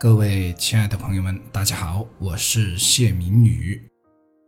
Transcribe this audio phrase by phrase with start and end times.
[0.00, 3.78] 各位亲爱的朋友们，大家好，我是谢明宇，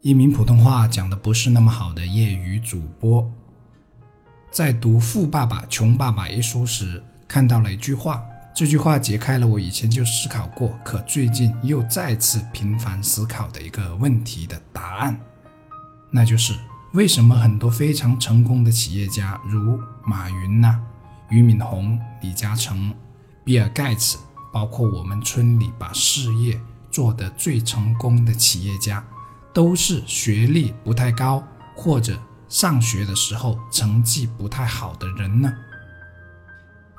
[0.00, 3.30] 一名普通话讲的不是那么好的业余主播。
[4.50, 15.21] 在读《富爸爸穷爸爸》一书时，看到了一句话，这句话解开了我以前就思考过，可最近又再次频繁思考的一个问题的答案，
[16.11, 16.54] 那就是
[16.94, 20.80] 为什么很多非常成功的企业家，如马云呐、
[21.29, 22.94] 俞敏洪、李嘉诚、
[23.44, 24.16] 比尔盖茨。
[24.52, 26.60] 包括我们村里把事业
[26.90, 29.02] 做得最成功的企业家，
[29.52, 31.43] 都是学历不太高
[31.74, 35.50] 或者上学的时候成绩不太好的人呢？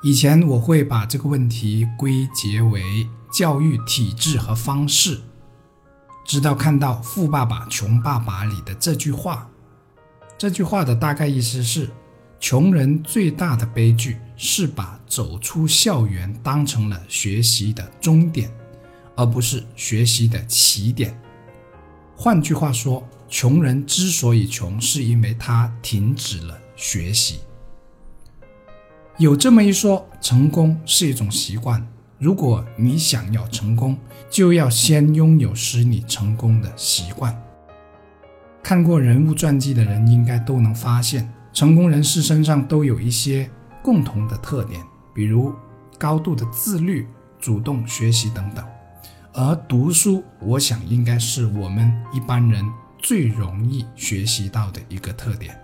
[0.02, 5.20] 以前我会把这个问题归结为教育体制和方式，
[6.26, 9.48] 直到看到《富爸爸穷爸爸》里的这句话。
[10.36, 11.90] 这句话的大概意思是。
[12.46, 18.50] 穷人最大的悲剧是把走出校园当成了学习的终点，
[19.16, 21.18] 而不是学习的起点。
[22.14, 27.40] 换句话说，穷人之所以穷，是因为他停止了学习。
[29.16, 31.82] 有这么一说，成功是一种习惯。
[32.18, 33.96] 如果你想要成功，
[34.28, 37.34] 就要先拥有使你成功的习惯。
[38.62, 41.32] 看过人物传记的人应该都能发现。
[41.54, 43.48] 成功人士身上都有一些
[43.80, 44.82] 共同的特点，
[45.14, 45.54] 比如
[45.96, 47.06] 高度的自律、
[47.38, 48.66] 主动学习等等。
[49.32, 52.64] 而读书，我想应该是我们一般人
[52.98, 55.56] 最容易学习到的一个特点。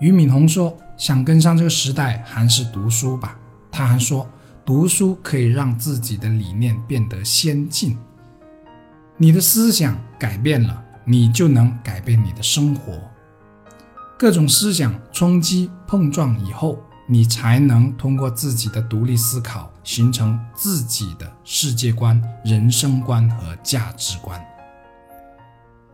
[0.00, 3.38] 俞敏洪说：“想跟上这个时代，还是读书吧。”
[3.70, 4.26] 他还说
[4.64, 7.98] ：“读书可以让自己的理念变得先进。
[9.18, 12.98] 你的思想改变了，你就能改变你的生活。”
[14.18, 24.42] 各种思想冲击碰撞以后，你才能通过自己的独立思考，形成自己的世界观、人生观和价值观。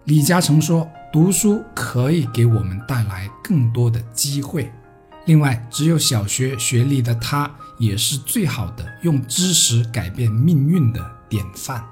[0.05, 4.72] 李嘉诚说：“读书可以给我们带来更多的机会。”
[5.27, 11.84] 另外，只有小学学历的他，也是最好的用知识改变命运的典范。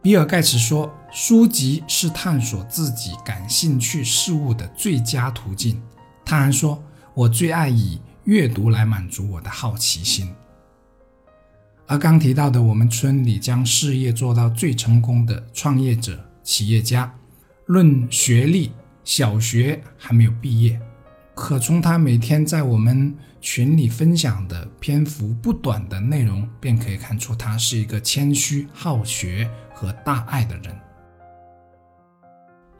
[0.00, 5.82] 比尔·盖茨说：“书籍是探索自己感兴趣事物的最佳途径。”
[6.24, 6.82] 他还说
[7.14, 10.32] ：“我最爱以阅读来满足我的好奇心。”
[11.86, 17.12] 而刚提到的我们村里将事业做到最成功的创业者、企业家，
[17.66, 18.72] 论学历，
[19.04, 20.80] 小学还没有毕业，
[21.40, 29.48] 可从他每天在我们群里分享的篇幅不短的内容，便可以看出他是一个谦虚、好学。
[29.72, 30.76] 和大爱的人，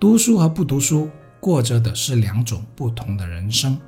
[0.00, 1.08] 读书和不读书
[1.38, 3.78] 过着的是两种不同的人生。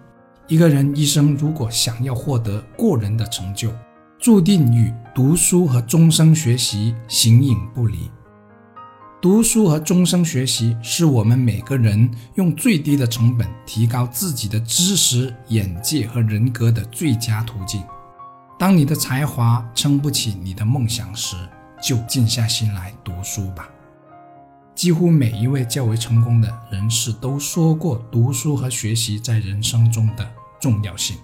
[0.46, 3.72] 一个人一生如果想要获得过人的成就，
[4.16, 8.08] 注定与读书和终生学习形影不离。
[9.20, 17.82] 读书和终生学习是我们每个人用最低的成本提高自己的知识、眼界和人格的最佳途径。
[18.58, 21.36] 当你的才华撑不起你的梦想时，
[21.82, 23.68] 就静下心来读书吧。
[24.74, 30.26] 几乎每一位较为成功的人士都说过读书和学习在人生中的
[30.58, 31.18] 重要性。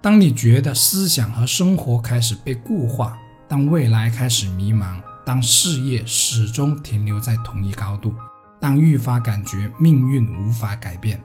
[0.00, 8.14] 当你觉得思想和生活开始被固化，当未来开始迷茫，当事业始终停留在同一高度，
[8.60, 11.22] 当愈发感觉命运无法改变，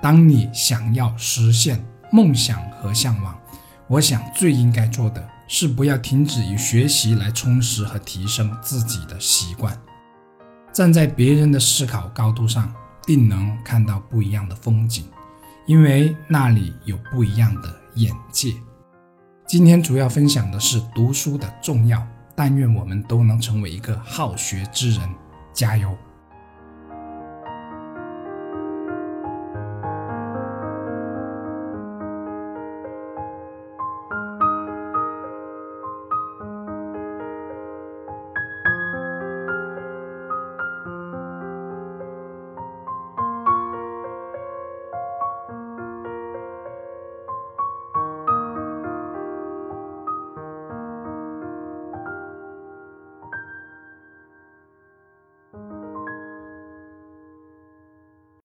[0.00, 3.38] 当你想要实现梦想和向往，
[3.86, 5.28] 我想最应该做的。
[5.48, 9.78] 是不要停止以学习来充实和提升自己的习惯。
[10.72, 15.04] 站在别人的思考高度上，定能看到不一样的风景，
[15.66, 18.54] 因为那里有不一样的眼界。
[19.46, 22.02] 今天主要分享的是读书的重要，
[22.34, 25.22] 但愿我们都能成为一个好学之人。
[25.52, 25.96] 加油！